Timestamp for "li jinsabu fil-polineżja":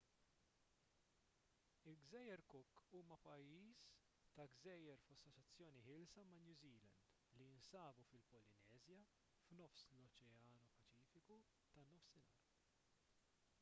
7.41-9.01